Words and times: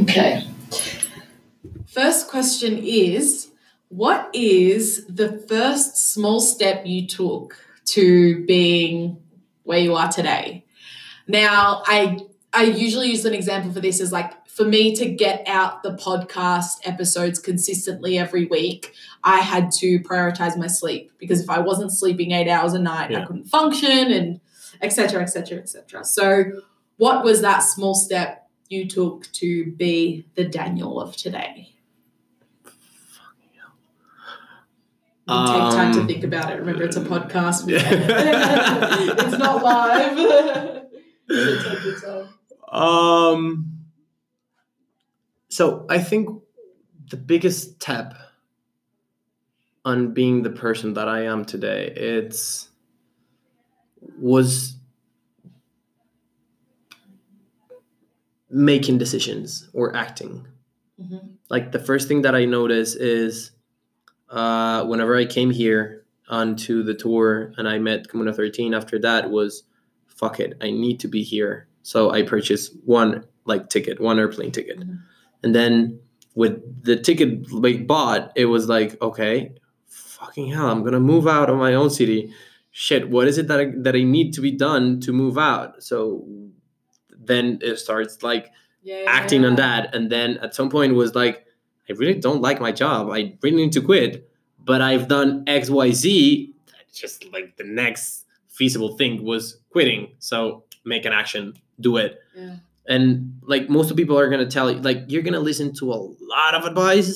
Okay. 0.00 0.44
First 1.86 2.28
question 2.28 2.78
is 2.78 3.48
What 3.88 4.30
is 4.34 5.06
the 5.06 5.38
first 5.48 5.96
small 5.96 6.40
step 6.40 6.84
you 6.86 7.06
took 7.06 7.56
to 7.86 8.44
being 8.46 9.18
where 9.64 9.78
you 9.78 9.94
are 9.94 10.08
today? 10.10 10.64
Now, 11.28 11.82
I 11.86 12.18
I 12.52 12.64
usually 12.64 13.08
use 13.08 13.24
an 13.26 13.34
example 13.34 13.70
for 13.72 13.80
this 13.80 14.00
is 14.00 14.10
like 14.10 14.46
for 14.48 14.64
me 14.64 14.96
to 14.96 15.08
get 15.08 15.46
out 15.46 15.82
the 15.82 15.92
podcast 15.92 16.78
episodes 16.84 17.38
consistently 17.38 18.18
every 18.18 18.46
week, 18.46 18.92
I 19.22 19.40
had 19.40 19.70
to 19.78 20.00
prioritize 20.00 20.56
my 20.56 20.66
sleep 20.66 21.12
because 21.18 21.40
if 21.40 21.50
I 21.50 21.60
wasn't 21.60 21.92
sleeping 21.92 22.32
eight 22.32 22.48
hours 22.48 22.72
a 22.72 22.78
night, 22.78 23.14
I 23.14 23.24
couldn't 23.24 23.44
function 23.44 24.10
and 24.10 24.40
etc. 24.80 25.22
etc. 25.22 25.58
etc. 25.58 26.04
So, 26.04 26.44
what 26.96 27.22
was 27.22 27.42
that 27.42 27.58
small 27.58 27.94
step 27.94 28.48
you 28.68 28.88
took 28.88 29.30
to 29.32 29.70
be 29.72 30.26
the 30.34 30.44
Daniel 30.44 31.00
of 31.00 31.14
today? 31.16 31.74
Take 35.28 35.36
time 35.36 35.92
to 35.92 36.00
Um, 36.00 36.06
think 36.06 36.24
about 36.24 36.50
it. 36.50 36.58
Remember, 36.58 36.84
it's 36.84 36.96
a 36.96 37.02
podcast. 37.02 37.68
Yeah. 37.68 37.82
it's 39.26 39.38
not 39.38 39.62
live. 39.62 40.74
so 41.30 41.62
take 41.74 41.84
your 41.84 42.00
time. 42.00 42.28
Um. 42.70 43.74
So 45.48 45.86
I 45.88 45.98
think 45.98 46.28
the 47.10 47.16
biggest 47.16 47.80
step 47.82 48.14
on 49.84 50.12
being 50.12 50.42
the 50.42 50.50
person 50.50 50.94
that 50.94 51.08
I 51.08 51.22
am 51.24 51.44
today, 51.44 51.92
it's 51.96 52.68
was 54.18 54.76
making 58.50 58.98
decisions 58.98 59.68
or 59.72 59.94
acting. 59.94 60.46
Mhm. 61.00 61.30
Like 61.48 61.72
the 61.72 61.78
first 61.78 62.08
thing 62.08 62.22
that 62.22 62.34
I 62.34 62.44
notice 62.44 62.94
is 62.94 63.52
uh, 64.30 64.84
whenever 64.86 65.16
I 65.16 65.24
came 65.26 65.50
here 65.50 66.04
onto 66.28 66.82
the 66.82 66.94
tour 66.94 67.52
and 67.56 67.68
I 67.68 67.78
met 67.78 68.08
Comuna 68.08 68.34
13, 68.34 68.74
after 68.74 68.98
that 69.00 69.30
was 69.30 69.64
fuck 70.18 70.40
it, 70.40 70.56
I 70.60 70.70
need 70.70 71.00
to 71.00 71.08
be 71.08 71.22
here. 71.22 71.66
So 71.82 72.10
I 72.10 72.22
purchased 72.22 72.72
one 72.84 73.24
like 73.46 73.68
ticket, 73.70 74.00
one 74.00 74.18
airplane 74.18 74.52
ticket. 74.52 74.78
Mhm. 74.80 74.98
And 75.42 75.54
then 75.54 75.98
with 76.34 76.54
the 76.84 76.96
ticket 76.96 77.50
like 77.52 77.86
bought, 77.86 78.32
it 78.36 78.46
was 78.46 78.68
like, 78.68 79.00
okay, 79.00 79.52
fucking 79.86 80.48
hell, 80.52 80.68
I'm 80.70 80.82
gonna 80.84 81.00
move 81.00 81.26
out 81.26 81.48
of 81.50 81.56
my 81.56 81.74
own 81.74 81.90
city. 81.90 82.32
Shit, 82.72 83.08
what 83.10 83.26
is 83.28 83.38
it 83.38 83.48
that 83.48 83.60
I, 83.60 83.72
that 83.84 83.94
I 83.96 84.02
need 84.02 84.32
to 84.34 84.40
be 84.40 84.52
done 84.52 85.00
to 85.00 85.12
move 85.12 85.38
out? 85.38 85.82
So 85.82 86.26
then 87.30 87.58
it 87.62 87.76
starts 87.78 88.22
like 88.22 88.50
Yeah, 88.82 89.04
acting 89.06 89.44
on 89.44 89.56
that 89.56 89.94
and 89.94 90.10
then 90.10 90.38
at 90.38 90.54
some 90.54 90.70
point 90.70 90.94
was 90.94 91.14
like 91.14 91.44
i 91.90 91.92
really 92.00 92.14
don't 92.14 92.40
like 92.40 92.58
my 92.60 92.72
job 92.72 93.10
i 93.10 93.34
really 93.42 93.56
need 93.64 93.72
to 93.72 93.82
quit 93.82 94.30
but 94.64 94.80
i've 94.80 95.08
done 95.08 95.44
xyz 95.44 96.52
just 96.94 97.24
like 97.32 97.56
the 97.58 97.64
next 97.64 98.24
feasible 98.58 98.96
thing 98.98 99.12
was 99.24 99.42
quitting. 99.70 100.02
So 100.18 100.64
make 100.84 101.04
an 101.04 101.12
action 101.22 101.54
do 101.80 101.96
it. 102.04 102.12
Yeah. 102.36 102.56
and 102.94 103.06
like 103.52 103.64
most 103.76 103.90
of 103.90 103.96
people 103.96 104.18
are 104.18 104.28
going 104.34 104.44
to 104.48 104.52
tell 104.56 104.66
you 104.72 104.78
like 104.90 105.00
you're 105.12 105.22
going 105.28 105.38
to 105.40 105.44
listen 105.50 105.68
to 105.80 105.84
a 105.92 105.98
lot 106.34 106.52
of 106.58 106.64
advice. 106.70 107.10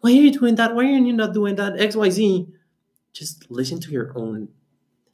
Why 0.00 0.10
are 0.10 0.22
you 0.26 0.32
doing 0.40 0.54
that? 0.56 0.74
Why 0.74 0.82
are 0.84 0.98
you 1.08 1.12
not 1.12 1.32
doing 1.34 1.54
that? 1.60 1.72
Xyz 1.74 2.46
just 3.12 3.50
listen 3.50 3.78
to 3.84 3.90
your 3.96 4.08
own 4.22 4.48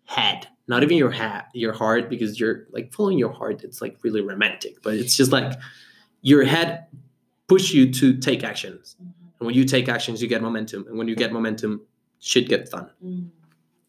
head 0.04 0.46
not 0.68 0.82
even 0.84 0.96
your 0.96 1.10
hat 1.10 1.48
your 1.52 1.72
heart 1.82 2.08
because 2.08 2.38
you're 2.40 2.58
like 2.76 2.86
following 2.94 3.18
your 3.18 3.32
heart 3.40 3.56
it's 3.66 3.80
like 3.84 3.94
really 4.04 4.22
romantic 4.32 4.74
but 4.84 4.94
it's 4.94 5.14
just 5.20 5.32
like 5.32 5.50
your 6.22 6.44
head 6.44 6.86
push 7.48 7.66
you 7.76 7.92
to 7.92 8.06
take 8.28 8.40
actions. 8.52 8.96
Mhm. 9.02 9.12
and 9.38 9.46
when 9.46 9.54
you 9.58 9.64
take 9.74 9.86
actions 9.96 10.22
you 10.22 10.28
get 10.34 10.40
momentum 10.48 10.80
and 10.88 10.96
when 10.98 11.08
you 11.10 11.16
get 11.24 11.30
momentum 11.32 11.72
shit 12.20 12.48
gets 12.48 12.70
done. 12.70 12.88
Mm. 13.04 13.28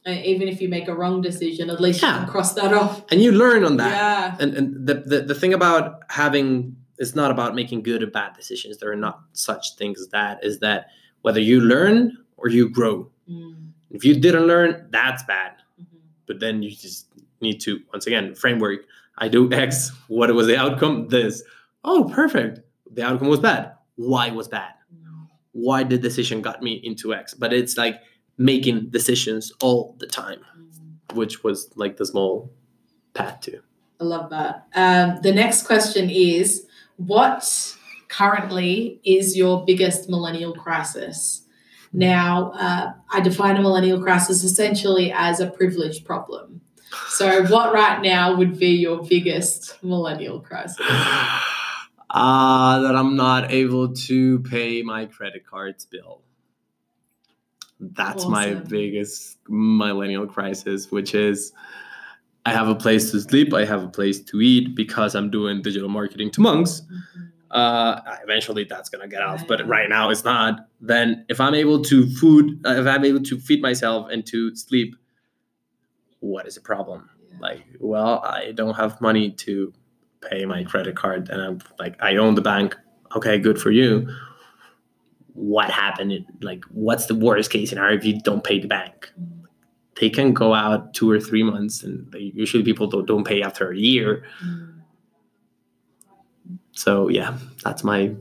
And 0.06 0.24
even 0.26 0.48
if 0.48 0.62
you 0.62 0.70
make 0.70 0.88
a 0.88 0.94
wrong 0.96 1.22
decision, 1.22 1.70
at 1.70 1.80
least 1.82 2.02
you 2.02 2.08
can 2.08 2.28
cross 2.28 2.54
that 2.54 2.74
off. 2.74 3.04
and 3.12 3.22
you 3.22 3.32
learn 3.32 3.64
on 3.64 3.78
that. 3.78 3.92
Yeah. 3.92 4.38
and 4.40 4.54
and 4.58 4.88
the, 4.88 4.96
the 4.96 5.22
the 5.22 5.36
thing 5.36 5.54
about 5.54 6.04
having 6.10 6.76
it's 6.98 7.16
not 7.16 7.32
about 7.32 7.56
making 7.56 7.84
good 7.84 8.02
or 8.04 8.08
bad 8.08 8.34
decisions. 8.36 8.78
There 8.78 8.92
are 8.92 8.96
not 9.08 9.20
such 9.34 9.76
things 9.78 10.00
as 10.02 10.08
that 10.10 10.44
is 10.44 10.60
that 10.60 10.88
whether 11.22 11.40
you 11.42 11.60
learn 11.62 12.18
or 12.38 12.50
you 12.50 12.70
grow. 12.70 13.12
Mm. 13.30 13.72
if 13.92 14.04
you 14.06 14.20
didn't 14.20 14.48
learn 14.48 14.88
that's 14.92 15.24
bad. 15.24 15.52
Mhm. 15.80 16.00
but 16.28 16.40
then 16.40 16.64
you 16.64 16.72
just 16.72 17.08
need 17.42 17.60
to 17.62 17.80
once 17.94 18.06
again 18.08 18.34
framework 18.36 18.80
i 19.18 19.28
do 19.30 19.42
x 19.54 19.92
what 20.08 20.34
was 20.34 20.48
the 20.48 20.58
outcome? 20.58 21.08
This. 21.10 21.44
Oh 21.84 22.10
perfect. 22.14 22.60
The 22.92 23.04
outcome 23.04 23.28
was 23.30 23.40
bad. 23.40 23.74
Why 23.96 24.32
was 24.32 24.48
bad? 24.48 24.74
Mm. 24.94 25.28
why 25.52 25.84
the 25.84 25.98
decision 25.98 26.42
got 26.42 26.62
me 26.64 26.74
into 26.90 27.14
x? 27.14 27.34
But 27.34 27.52
it's 27.54 27.76
like 27.78 27.96
making 28.40 28.90
decisions 28.90 29.52
all 29.62 29.96
the 30.00 30.08
time 30.08 30.40
Mm. 30.58 31.16
which 31.16 31.44
was 31.44 31.70
like 31.76 31.98
the 31.98 32.06
small 32.06 32.52
path 33.14 33.42
to 33.42 33.60
I 34.02 34.04
love 34.06 34.30
that. 34.30 34.66
Um, 34.76 35.20
the 35.22 35.34
next 35.34 35.64
question 35.68 36.10
is 36.10 36.66
What 36.96 37.44
currently 38.08 39.02
is 39.04 39.36
your 39.38 39.66
biggest 39.66 40.10
millennial 40.10 40.54
crisis? 40.54 41.44
Now, 41.92 42.52
uh, 42.52 42.94
I 43.12 43.20
define 43.20 43.58
a 43.58 43.62
millennial 43.62 44.02
crisis 44.02 44.44
essentially 44.44 45.12
as 45.12 45.40
a 45.42 45.48
privilege 45.48 46.06
problem. 46.06 46.62
So, 47.10 47.44
what 47.54 47.74
right 47.74 48.02
now 48.02 48.36
would 48.38 48.58
be 48.60 48.70
your 48.70 49.04
biggest 49.04 49.84
millennial 49.84 50.40
crisis? 50.40 50.78
uh, 52.10 52.80
that 52.84 52.96
i'm 52.96 53.16
not 53.16 53.52
able 53.52 53.94
to 53.94 54.40
pay 54.40 54.82
my 54.82 55.06
credit 55.06 55.46
cards 55.46 55.86
bill 55.86 56.22
that's 57.80 58.26
my 58.26 58.54
biggest 58.54 59.38
millennial 59.48 60.28
crisis 60.28 60.92
which 60.92 61.16
is 61.16 61.54
i 62.46 62.52
have 62.52 62.68
a 62.68 62.76
place 62.76 63.12
to 63.12 63.20
sleep 63.22 63.54
i 63.54 63.64
have 63.64 63.84
a 63.84 63.88
place 63.88 64.20
to 64.20 64.42
eat 64.42 64.76
because 64.76 65.16
i'm 65.16 65.30
doing 65.30 65.62
digital 65.62 65.90
marketing 65.90 66.30
to 66.32 66.42
monks. 66.42 66.82
Uh 67.52 68.00
eventually 68.24 68.64
that's 68.64 68.90
gonna 68.90 69.08
get 69.08 69.22
but 69.48 69.60
Right. 69.62 69.68
right 69.68 69.90
now 69.90 70.10
it's 70.12 70.24
not. 70.24 70.68
Then 70.82 71.26
if 71.30 71.40
i'm 71.42 71.56
able 71.56 71.82
to 71.84 72.08
food 72.16 72.60
uh, 72.66 72.74
if 72.82 72.86
i'm 72.86 73.04
able 73.06 73.22
to 73.24 73.40
feed 73.40 73.62
myself 73.62 74.08
and 74.12 74.26
to 74.28 74.56
sleep 74.56 74.96
what 76.20 76.46
is 76.48 76.56
the 76.56 76.62
problem? 76.62 77.10
Yeah. 77.32 77.38
like 77.42 77.64
well 77.80 78.20
i 78.24 78.52
don't 78.52 78.76
have 78.76 79.00
money 79.02 79.32
to 79.32 79.74
pay 80.30 80.46
my 80.46 80.64
credit 80.64 80.96
card 80.96 81.30
and 81.30 81.42
i'm 81.42 81.60
like 81.80 81.96
i 82.02 82.18
own 82.18 82.36
the 82.36 82.42
bank. 82.42 82.76
Okay 83.16 83.40
good 83.40 83.60
for 83.60 83.72
you 83.72 84.08
what 85.40 85.70
happened 85.70 86.26
like 86.42 86.64
what's 86.66 87.06
the 87.06 87.16
worst 87.16 87.50
case 87.52 87.70
scenario 87.70 87.98
if 87.98 88.06
you 88.06 88.20
don't 88.22 88.44
pay 88.44 88.60
the 88.60 88.68
bank 88.68 89.12
they 90.00 90.10
can 90.10 90.34
go 90.34 90.54
out 90.54 90.94
two 90.94 91.10
or 91.10 91.20
three 91.20 91.44
months 91.44 91.84
and 91.84 92.14
like, 92.14 92.34
usually 92.34 92.64
people 92.64 92.88
don't, 92.88 93.06
don't 93.06 93.26
pay 93.26 93.42
after 93.42 93.72
a 93.72 93.78
year 93.78 94.24
so 96.72 97.10
yeah 97.10 97.38
that's 97.64 97.84
my 97.84 98.14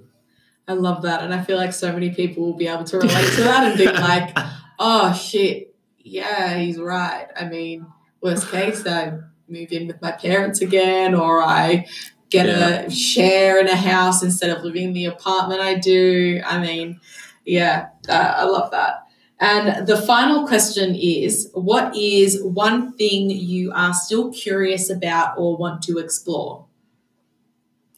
I 0.69 0.75
love 0.75 1.03
that. 1.03 1.23
And 1.23 1.33
I 1.33 1.43
feel 1.43 1.56
like 1.56 1.73
so 1.73 1.91
many 1.93 2.11
people 2.11 2.45
will 2.45 2.56
be 2.56 2.69
able 2.69 2.84
to 2.84 2.99
relate 2.99 3.33
to 3.37 3.41
that 3.41 3.65
and 3.65 3.79
be 3.79 3.87
like, 3.87 4.37
oh 4.79 5.15
shit, 5.15 5.75
yeah, 5.99 6.59
he's 6.59 6.79
right. 6.79 7.27
I 7.35 7.47
mean, 7.47 7.87
worst 8.21 8.50
case, 8.50 8.87
I 8.87 9.19
move 9.49 9.73
in 9.73 9.87
with 9.87 10.03
my 10.03 10.12
parents 10.12 10.61
again, 10.61 11.15
or 11.15 11.41
I 11.43 11.87
get 12.31 12.47
a 12.47 12.91
share 12.91 13.59
in 13.61 13.69
a 13.69 13.77
house 13.77 14.23
instead 14.23 14.57
of 14.57 14.63
living 14.63 14.85
in 14.85 14.93
the 14.93 15.07
apartment 15.07 15.61
I 15.61 15.75
do. 15.75 16.41
I 16.45 16.59
mean, 16.59 17.01
yeah, 17.45 17.89
uh, 18.09 18.35
I 18.37 18.45
love 18.45 18.71
that. 18.73 19.05
And 19.41 19.87
the 19.87 19.97
final 19.97 20.47
question 20.47 20.95
is 20.95 21.51
What 21.55 21.97
is 21.97 22.43
one 22.43 22.97
thing 22.97 23.31
you 23.31 23.73
are 23.73 23.95
still 23.95 24.33
curious 24.33 24.91
about 24.91 25.39
or 25.39 25.57
want 25.57 25.83
to 25.85 25.99
explore? 25.99 26.67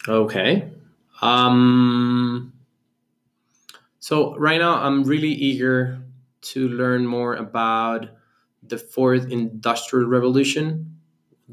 Okay. 0.06 0.70
Um 1.22 2.52
so 3.98 4.36
right 4.36 4.58
now 4.58 4.76
I'm 4.76 5.04
really 5.04 5.32
eager 5.32 6.02
to 6.42 6.68
learn 6.68 7.06
more 7.06 7.34
about 7.34 8.08
the 8.62 8.78
fourth 8.78 9.30
industrial 9.30 10.08
revolution, 10.08 10.99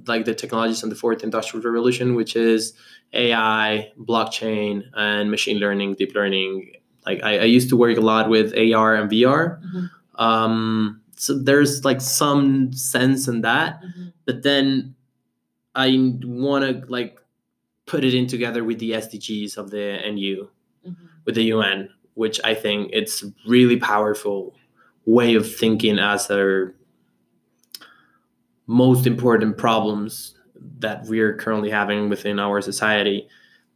like 0.06 0.26
the 0.26 0.36
technologies 0.36 0.84
in 0.84 0.90
the 0.90 0.96
fourth 0.96 1.24
industrial 1.24 1.64
revolution, 1.64 2.16
which 2.16 2.36
is 2.36 2.74
AI, 3.14 3.92
blockchain, 4.00 4.84
and 4.94 5.32
machine 5.32 5.58
learning, 5.60 5.96
deep 5.96 6.14
learning. 6.14 6.72
Like 7.06 7.24
I, 7.24 7.40
I 7.40 7.44
used 7.44 7.70
to 7.70 7.78
work 7.78 7.98
a 7.98 8.02
lot 8.02 8.30
with 8.30 8.54
AR 8.54 8.96
and 8.96 9.10
VR. 9.10 9.60
Mhm. 9.62 9.90
Um 10.22 11.02
so 11.16 11.38
there's 11.38 11.84
like 11.84 12.00
some 12.02 12.72
sense 12.74 13.28
in 13.28 13.42
that 13.42 13.82
but 14.26 14.44
then 14.44 14.94
I 15.74 16.20
want 16.24 16.64
to 16.66 16.92
like 16.92 17.20
put 17.86 18.04
it 18.04 18.14
in 18.14 18.28
together 18.28 18.64
with 18.64 18.80
the 18.80 18.92
SDGs 18.92 19.58
of 19.58 19.72
the 19.72 20.00
NU, 20.06 20.48
with 21.26 21.36
the 21.36 21.44
UN, 21.56 21.90
which 22.16 22.40
I 22.44 22.54
think 22.54 22.90
it's 22.94 23.24
really 23.48 23.78
powerful 23.78 24.54
way 25.06 25.36
of 25.36 25.46
thinking 25.56 25.98
as 26.00 26.28
their 26.28 26.74
most 28.68 29.08
important 29.08 29.58
problems 29.58 30.36
that 30.80 31.06
we're 31.06 31.36
currently 31.36 31.70
having 31.70 32.10
within 32.10 32.40
our 32.40 32.62
society 32.62 33.28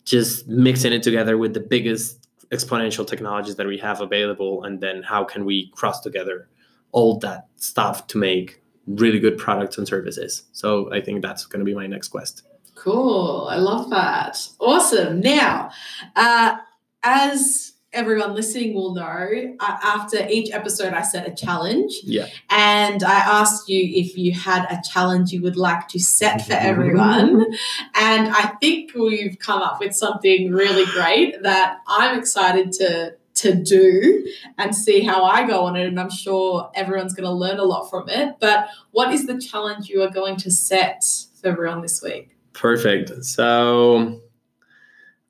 just 0.03 0.47
mixing 0.47 0.93
it 0.93 1.03
together 1.03 1.37
with 1.37 1.53
the 1.53 1.59
biggest 1.59 2.27
exponential 2.49 3.05
technologies 3.07 3.55
that 3.55 3.67
we 3.67 3.77
have 3.77 4.01
available 4.01 4.63
and 4.63 4.81
then 4.81 5.01
how 5.03 5.23
can 5.23 5.45
we 5.45 5.71
cross 5.73 6.01
together 6.01 6.49
all 6.91 7.17
that 7.19 7.47
stuff 7.55 8.07
to 8.07 8.17
make 8.17 8.61
really 8.87 9.19
good 9.19 9.37
products 9.37 9.77
and 9.77 9.87
services 9.87 10.43
so 10.51 10.91
i 10.91 10.99
think 10.99 11.21
that's 11.21 11.45
going 11.45 11.59
to 11.59 11.65
be 11.65 11.75
my 11.75 11.87
next 11.87 12.09
quest 12.09 12.43
Cool. 12.81 13.47
I 13.47 13.57
love 13.57 13.91
that. 13.91 14.39
Awesome. 14.59 15.19
Now, 15.19 15.69
uh, 16.15 16.57
as 17.03 17.73
everyone 17.93 18.33
listening 18.33 18.73
will 18.73 18.93
know, 18.93 19.55
after 19.59 20.25
each 20.29 20.51
episode, 20.51 20.93
I 20.93 21.01
set 21.01 21.27
a 21.27 21.33
challenge. 21.33 21.93
Yeah. 22.03 22.27
And 22.49 23.03
I 23.03 23.19
asked 23.19 23.67
you 23.67 23.81
if 23.83 24.17
you 24.17 24.31
had 24.31 24.65
a 24.71 24.81
challenge 24.81 25.31
you 25.31 25.41
would 25.41 25.57
like 25.57 25.87
to 25.89 25.99
set 25.99 26.45
for 26.45 26.53
everyone. 26.53 27.45
And 27.93 28.29
I 28.29 28.53
think 28.59 28.93
we've 28.95 29.37
come 29.37 29.61
up 29.61 29.79
with 29.79 29.95
something 29.95 30.51
really 30.51 30.85
great 30.85 31.43
that 31.43 31.77
I'm 31.87 32.17
excited 32.17 32.71
to 32.73 33.15
to 33.35 33.55
do 33.55 34.27
and 34.57 34.75
see 34.75 35.01
how 35.01 35.23
I 35.23 35.47
go 35.47 35.65
on 35.65 35.75
it. 35.75 35.87
And 35.87 35.99
I'm 35.99 36.09
sure 36.09 36.71
everyone's 36.75 37.13
going 37.13 37.25
to 37.25 37.31
learn 37.31 37.59
a 37.59 37.63
lot 37.63 37.89
from 37.89 38.09
it. 38.09 38.35
But 38.39 38.67
what 38.91 39.13
is 39.13 39.27
the 39.27 39.39
challenge 39.39 39.87
you 39.87 40.01
are 40.03 40.09
going 40.09 40.37
to 40.37 40.51
set 40.51 41.03
for 41.39 41.47
everyone 41.49 41.81
this 41.81 42.01
week? 42.01 42.35
Perfect. 42.53 43.23
So 43.23 44.21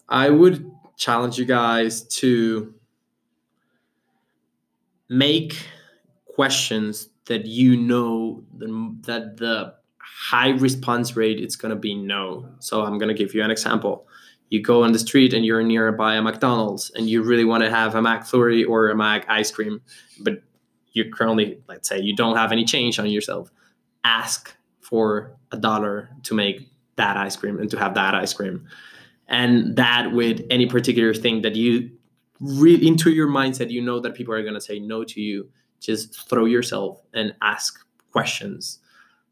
I 0.10 0.30
would 0.30 0.70
challenge 1.02 1.40
you 1.40 1.46
guys 1.46 2.04
to 2.04 2.76
make 5.10 5.58
questions 6.36 7.10
that 7.26 7.48
you 7.48 7.76
know 7.76 8.44
that 9.08 9.38
the 9.38 9.74
high 9.98 10.50
response 10.50 11.18
rate 11.18 11.40
is 11.40 11.56
going 11.56 11.72
to 11.72 11.76
be 11.76 11.96
no. 11.96 12.48
So 12.60 12.84
I'm 12.84 13.00
going 13.00 13.08
to 13.08 13.16
give 13.16 13.34
you 13.34 13.42
an 13.42 13.50
example. 13.50 14.08
You 14.50 14.62
go 14.62 14.84
on 14.84 14.92
the 14.92 15.00
street 15.00 15.34
and 15.34 15.44
you're 15.44 15.64
nearby 15.64 16.16
a 16.16 16.22
McDonald's 16.22 16.92
and 16.92 17.10
you 17.10 17.24
really 17.24 17.46
want 17.46 17.64
to 17.64 17.72
have 17.72 17.96
a 17.96 18.00
McFlurry 18.00 18.64
or 18.68 18.90
a 18.90 18.96
Mac 18.96 19.28
ice 19.28 19.50
cream, 19.50 19.82
but 20.20 20.44
you 20.92 21.12
currently, 21.12 21.64
let's 21.68 21.90
say, 21.90 22.00
you 22.00 22.16
don't 22.16 22.38
have 22.38 22.52
any 22.52 22.64
change 22.64 23.00
on 23.00 23.10
yourself. 23.10 23.52
Ask 24.04 24.56
for 24.82 25.36
a 25.52 25.58
dollar 25.58 26.12
to 26.24 26.36
make 26.36 26.70
that 26.98 27.18
ice 27.18 27.36
cream 27.36 27.60
and 27.60 27.72
to 27.72 27.80
have 27.80 27.96
that 27.96 28.14
ice 28.14 28.34
cream. 28.34 28.68
And 29.32 29.78
that 29.78 30.12
with 30.12 30.42
any 30.50 30.66
particular 30.66 31.14
thing 31.14 31.42
that 31.42 31.56
you 31.56 31.90
read 32.42 32.84
into 32.84 33.12
your 33.12 33.30
mindset, 33.30 33.72
you 33.72 33.82
know 33.82 34.00
that 34.02 34.14
people 34.14 34.34
are 34.34 34.42
going 34.42 34.56
to 34.56 34.62
say 34.62 34.78
no 34.78 35.06
to 35.06 35.22
you. 35.22 35.50
Just 35.80 36.30
throw 36.30 36.46
yourself 36.46 37.02
and 37.14 37.34
ask 37.42 37.80
questions 38.12 38.80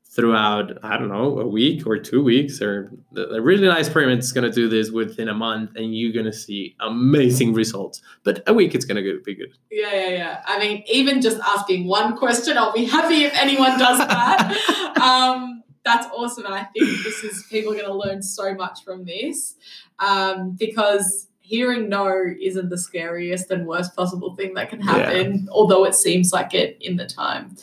throughout, 0.06 0.72
I 0.84 0.98
don't 0.98 1.10
know, 1.10 1.40
a 1.40 1.46
week 1.46 1.86
or 1.86 2.00
two 2.00 2.24
weeks. 2.24 2.62
Or 2.62 2.94
a 3.16 3.42
really 3.42 3.68
nice 3.68 3.90
pyramid 3.90 4.20
is 4.20 4.32
going 4.32 4.50
to 4.50 4.52
do 4.52 4.70
this 4.70 4.90
within 4.90 5.28
a 5.28 5.34
month 5.34 5.72
and 5.76 5.94
you're 5.94 6.14
going 6.14 6.26
to 6.26 6.34
see 6.34 6.78
amazing 6.80 7.54
results. 7.54 8.02
But 8.24 8.42
a 8.48 8.54
week, 8.54 8.74
it's 8.74 8.86
going 8.86 9.04
to 9.04 9.22
be 9.22 9.36
good. 9.36 9.54
Yeah, 9.70 9.94
yeah, 9.94 10.10
yeah. 10.10 10.44
I 10.46 10.60
mean, 10.60 10.84
even 10.90 11.22
just 11.22 11.40
asking 11.42 11.88
one 11.88 12.18
question, 12.18 12.58
I'll 12.58 12.74
be 12.74 12.86
happy 12.86 13.26
if 13.26 13.34
anyone 13.36 13.78
does 13.78 13.98
that. 14.00 14.98
um, 15.02 15.59
that's 15.84 16.08
awesome. 16.14 16.46
And 16.46 16.54
I 16.54 16.64
think 16.64 17.04
this 17.04 17.24
is 17.24 17.46
people 17.50 17.74
are 17.74 17.76
going 17.76 17.88
to 17.88 17.94
learn 17.94 18.22
so 18.22 18.54
much 18.54 18.84
from 18.84 19.06
this 19.06 19.56
um, 20.00 20.52
because 20.52 21.28
hearing 21.42 21.90
no 21.90 22.14
isn't 22.40 22.70
the 22.70 22.78
scariest 22.78 23.50
and 23.50 23.66
worst 23.66 23.96
possible 23.96 24.36
thing 24.36 24.54
that 24.54 24.70
can 24.70 24.82
happen, 24.82 25.34
yeah. 25.34 25.52
although 25.52 25.84
it 25.84 25.96
seems 25.96 26.32
like 26.32 26.54
it 26.54 26.78
in 26.80 26.98
the 26.98 27.08
time. 27.08 27.56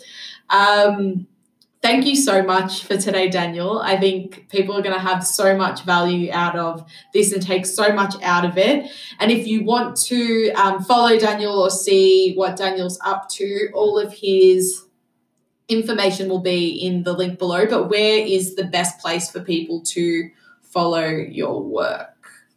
Um, 0.51 1.29
thank 1.83 2.05
you 2.05 2.17
so 2.17 2.43
much 2.43 2.83
for 2.85 2.97
today, 2.97 3.29
Daniel. 3.29 3.79
I 3.79 3.97
think 3.97 4.49
people 4.49 4.77
are 4.77 4.83
going 4.83 4.95
to 4.95 5.01
have 5.01 5.25
so 5.25 5.57
much 5.57 5.85
value 5.85 6.33
out 6.33 6.57
of 6.57 6.85
this 7.13 7.33
and 7.33 7.41
take 7.41 7.65
so 7.65 7.93
much 7.93 8.21
out 8.23 8.45
of 8.45 8.59
it. 8.59 8.91
And 9.21 9.31
if 9.31 9.47
you 9.47 9.63
want 9.63 9.97
to 10.07 10.51
um, 10.53 10.83
follow 10.83 11.17
Daniel 11.17 11.61
or 11.61 11.71
see 11.71 12.35
what 12.35 12.57
Daniel's 12.57 12.99
up 13.05 13.29
to, 13.31 13.69
all 13.73 14.01
of 14.01 14.13
his 14.13 14.86
information 15.69 16.29
will 16.29 16.41
be 16.41 16.69
in 16.69 17.03
the 17.03 17.13
link 17.13 17.39
below. 17.39 17.67
But 17.67 17.89
where 17.89 18.25
is 18.25 18.55
the 18.55 18.65
best 18.65 18.99
place 19.01 19.31
for 19.31 19.41
people 19.41 19.83
to 19.83 20.31
follow 20.63 21.07
your 21.07 21.63
work? 21.63 22.13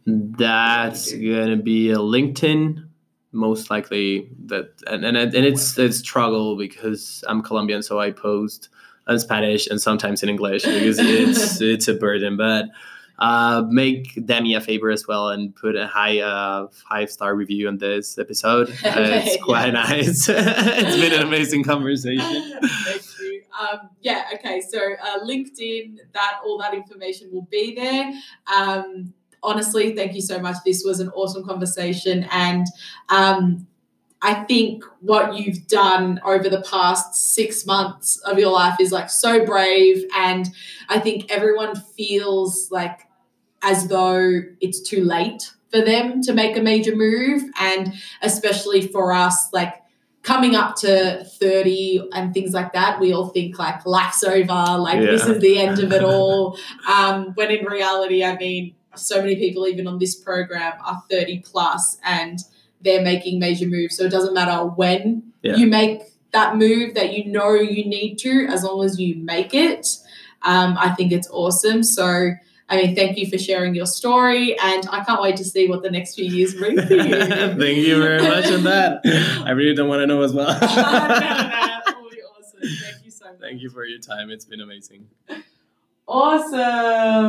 That's 0.06 1.12
gonna 1.12 1.58
be 1.58 1.92
a 1.92 1.98
LinkedIn, 1.98 2.88
most 3.32 3.70
likely. 3.70 4.30
That 4.46 4.72
and 4.88 5.06
and, 5.06 5.18
and 5.18 5.34
it's 5.34 5.78
it's 5.78 6.00
struggle 6.00 6.58
because 6.58 7.24
I'm 7.28 7.44
Colombian, 7.44 7.84
so 7.84 8.00
I 8.00 8.12
post 8.12 8.70
in 9.08 9.20
Spanish 9.20 9.68
and 9.68 9.82
sometimes 9.82 10.24
in 10.24 10.30
English 10.30 10.64
because 10.64 11.00
it's 11.00 11.62
it's 11.74 11.88
a 11.88 11.94
burden. 11.94 12.38
But 12.38 12.66
uh, 13.20 13.64
make 13.68 14.26
Demi 14.26 14.56
a 14.56 14.62
favor 14.62 14.90
as 14.90 15.08
well 15.08 15.30
and 15.30 15.56
put 15.56 15.76
a 15.76 15.88
high 15.88 16.20
uh, 16.20 16.68
five 16.70 17.12
star 17.12 17.36
review 17.36 17.68
on 17.68 17.78
this 17.78 18.18
episode. 18.18 18.70
Uh, 18.90 19.22
it's 19.24 19.44
quite 19.44 19.72
nice. 19.72 20.28
it's 20.30 20.96
been 20.98 21.14
an 21.14 21.22
amazing 21.22 21.64
conversation. 21.64 22.20
Thank 22.86 23.04
you. 23.20 23.44
Um, 23.60 23.90
yeah. 24.02 24.26
Okay. 24.34 24.62
So 24.62 24.80
uh, 24.80 25.20
LinkedIn, 25.20 25.98
that 26.14 26.40
all 26.44 26.58
that 26.58 26.74
information 26.74 27.30
will 27.32 27.48
be 27.52 27.76
there. 27.76 28.12
Um, 28.54 29.14
honestly, 29.44 29.96
thank 29.96 30.16
you 30.16 30.22
so 30.22 30.40
much. 30.40 30.58
This 30.66 30.84
was 30.84 31.00
an 31.00 31.10
awesome 31.10 31.46
conversation, 31.46 32.26
and 32.32 32.66
um, 33.10 33.68
I 34.22 34.44
think 34.46 34.84
what 35.02 35.36
you've 35.36 35.68
done 35.68 36.20
over 36.26 36.50
the 36.50 36.62
past 36.62 37.34
six 37.34 37.66
months 37.66 38.18
of 38.20 38.40
your 38.40 38.52
life 38.52 38.80
is 38.80 38.92
like 38.92 39.10
so 39.10 39.46
brave, 39.46 40.04
and 40.16 40.50
I 40.88 41.00
think 41.00 41.30
everyone 41.30 41.76
feels 41.76 42.70
like 42.72 43.09
as 43.62 43.88
though 43.88 44.42
it's 44.62 44.82
too 44.82 45.04
late 45.04 45.52
for 45.70 45.82
them 45.82 46.22
to 46.24 46.34
make 46.34 46.58
a 46.58 46.62
major 46.62 46.96
move. 46.96 47.44
And 47.60 47.94
especially 48.22 48.88
for 48.88 49.14
us, 49.14 49.50
like 49.54 49.76
coming 50.24 50.56
up 50.56 50.76
to 50.78 51.24
30 51.24 52.10
and 52.14 52.34
things 52.34 52.54
like 52.54 52.74
that, 52.74 53.00
we 53.00 53.14
all 53.14 53.28
think 53.28 53.60
like 53.60 53.86
life's 53.86 54.24
over, 54.24 54.78
like 54.80 55.00
yeah. 55.00 55.12
this 55.12 55.26
is 55.26 55.42
the 55.42 55.60
end 55.60 55.80
of 55.80 55.92
it 55.92 56.04
all. 56.04 56.58
Um, 56.88 57.34
when 57.36 57.52
in 57.52 57.66
reality, 57.66 58.24
I 58.24 58.38
mean, 58.38 58.76
so 58.96 59.22
many 59.22 59.36
people, 59.36 59.68
even 59.68 59.88
on 59.88 60.00
this 60.00 60.16
program, 60.16 60.74
are 60.84 61.02
30 61.10 61.40
plus 61.46 61.98
and 62.04 62.40
they're 62.82 63.04
making 63.04 63.40
major 63.40 63.68
moves. 63.68 63.98
So 63.98 64.06
it 64.06 64.12
doesn't 64.12 64.34
matter 64.34 64.66
when 64.66 65.32
yeah. 65.42 65.56
you 65.56 65.68
make 65.68 66.02
that 66.32 66.58
move 66.58 66.94
that 66.96 67.14
you 67.14 67.26
know 67.26 67.54
you 67.54 67.86
need 67.86 68.18
to, 68.18 68.48
as 68.50 68.64
long 68.64 68.84
as 68.84 69.00
you 69.00 69.16
make 69.16 69.54
it. 69.54 69.88
Um, 70.44 70.78
I 70.78 70.92
think 70.92 71.12
it's 71.12 71.30
awesome. 71.32 71.84
So, 71.84 72.32
I 72.70 72.78
mean, 72.78 72.96
thank 72.96 73.18
you 73.18 73.28
for 73.28 73.40
sharing 73.40 73.74
your 73.74 73.88
story, 73.88 74.58
and 74.60 74.88
I 74.92 75.04
can't 75.04 75.22
wait 75.22 75.38
to 75.38 75.44
see 75.44 75.68
what 75.68 75.82
the 75.82 75.90
next 75.90 76.14
few 76.14 76.26
years 76.26 76.54
bring 76.54 76.80
for 76.80 76.94
you. 76.94 77.04
thank 77.16 77.78
you 77.78 78.00
very 78.00 78.22
much 78.22 78.46
on 78.52 78.64
that. 78.64 79.02
I 79.44 79.52
really 79.52 79.74
don't 79.74 79.90
want 79.90 80.02
to 80.02 80.08
know 80.08 80.22
as 80.22 80.34
well. 80.34 80.48
no, 80.54 80.60
no, 80.60 80.68
that 80.68 81.96
will 82.00 82.10
be 82.12 82.22
awesome. 82.38 82.60
Thank 82.62 83.06
you 83.06 83.12
so 83.12 83.26
much. 83.26 83.40
Thank 83.40 83.62
you 83.62 83.70
for 83.72 83.86
your 83.86 84.00
time. 84.00 84.30
It's 84.30 84.46
been 84.46 84.62
amazing. 84.62 85.08
Awesome. 86.08 86.60